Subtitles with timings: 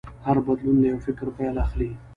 [0.25, 1.89] هر بدلون له یو فکر پیل اخلي.